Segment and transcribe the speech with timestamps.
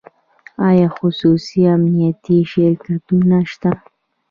[0.69, 3.71] آیا خصوصي امنیتي شرکتونه شته؟